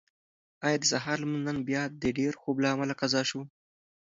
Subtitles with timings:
[0.65, 3.41] ایا د سهار لمونځ نن بیا د ډېر خوب له امله قضا شو؟